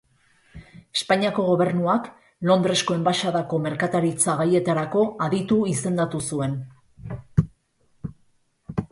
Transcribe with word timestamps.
Espainiako 0.99 1.43
gobernuak 1.47 2.07
Londresko 2.51 2.95
Enbaxadako 2.99 3.59
merkataritza 3.65 4.35
gaietarako 4.39 5.03
aditu 5.27 5.59
izendatu 5.73 6.23
zuen. 6.37 6.57